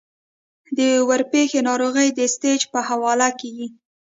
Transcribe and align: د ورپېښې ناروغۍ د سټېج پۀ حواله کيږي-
د 0.77 0.79
ورپېښې 1.09 1.59
ناروغۍ 1.69 2.09
د 2.13 2.19
سټېج 2.33 2.61
پۀ 2.71 2.79
حواله 2.89 3.29
کيږي- 3.39 3.67